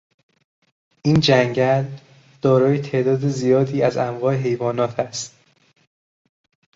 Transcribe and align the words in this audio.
این 1.03 1.19
جنگل 1.19 1.85
دارای 2.41 2.79
تعداد 2.81 3.27
زیادی 3.27 3.81
از 3.83 3.97
انواع 3.97 4.35
حیوانات 4.35 4.99
است. 4.99 5.35